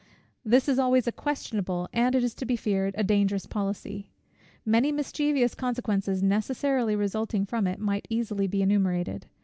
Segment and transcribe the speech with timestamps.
[0.43, 4.09] This is always a questionable, and, it is to be feared, a dangerous policy.
[4.65, 9.27] Many mischievous consequences necessarily resulting from it might easily be enumerated.